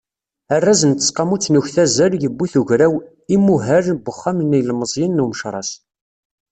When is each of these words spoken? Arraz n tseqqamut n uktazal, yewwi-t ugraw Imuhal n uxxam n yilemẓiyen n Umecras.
Arraz 0.55 0.81
n 0.89 0.91
tseqqamut 0.93 1.45
n 1.49 1.59
uktazal, 1.59 2.13
yewwi-t 2.21 2.53
ugraw 2.61 2.93
Imuhal 3.35 3.85
n 3.91 3.97
uxxam 4.11 4.37
n 4.41 4.55
yilemẓiyen 4.57 5.13
n 5.23 5.23
Umecras. 5.25 5.69